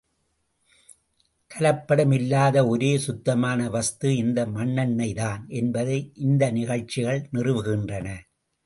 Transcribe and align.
கலப்படம் 1.51 2.13
இல்லாத 2.13 2.65
ஒரே 2.67 2.89
ஒரு 2.93 3.01
சுத்தமான 3.01 3.69
வஸ்து 3.69 4.15
இந்த 4.15 4.47
மண்ணெண்ணெய்தான் 4.47 5.47
என்பதை 5.47 6.11
இந்த 6.15 6.51
நிகழ்ச்சிகள் 6.51 7.21
நிறுவுகின்றன. 7.33 8.07